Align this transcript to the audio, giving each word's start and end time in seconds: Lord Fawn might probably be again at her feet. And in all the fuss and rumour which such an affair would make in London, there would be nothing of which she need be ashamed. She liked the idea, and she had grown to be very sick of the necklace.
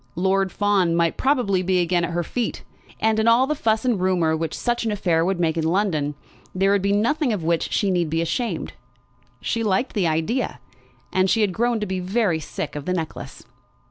Lord 0.15 0.51
Fawn 0.51 0.95
might 0.95 1.15
probably 1.15 1.61
be 1.61 1.79
again 1.79 2.03
at 2.03 2.09
her 2.09 2.23
feet. 2.23 2.63
And 2.99 3.19
in 3.19 3.27
all 3.27 3.45
the 3.45 3.53
fuss 3.53 3.85
and 3.85 4.01
rumour 4.01 4.35
which 4.35 4.57
such 4.57 4.83
an 4.83 4.91
affair 4.91 5.23
would 5.23 5.39
make 5.39 5.57
in 5.57 5.63
London, 5.63 6.15
there 6.55 6.71
would 6.71 6.81
be 6.81 6.91
nothing 6.91 7.31
of 7.31 7.43
which 7.43 7.71
she 7.71 7.91
need 7.91 8.09
be 8.09 8.19
ashamed. 8.19 8.73
She 9.41 9.61
liked 9.61 9.93
the 9.93 10.07
idea, 10.07 10.59
and 11.13 11.29
she 11.29 11.41
had 11.41 11.53
grown 11.53 11.79
to 11.81 11.85
be 11.85 11.99
very 11.99 12.39
sick 12.39 12.75
of 12.75 12.85
the 12.85 12.93
necklace. 12.93 13.43